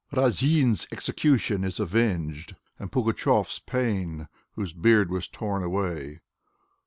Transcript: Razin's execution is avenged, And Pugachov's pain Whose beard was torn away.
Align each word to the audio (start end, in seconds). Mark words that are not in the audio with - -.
Razin's 0.11 0.87
execution 0.91 1.63
is 1.63 1.79
avenged, 1.79 2.55
And 2.79 2.91
Pugachov's 2.91 3.59
pain 3.59 4.27
Whose 4.53 4.73
beard 4.73 5.11
was 5.11 5.27
torn 5.27 5.61
away. 5.61 6.21